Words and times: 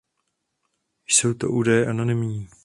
Jsou 1.07 1.33
to 1.33 1.49
údaje 1.49 1.87
anonymní. 1.87 2.49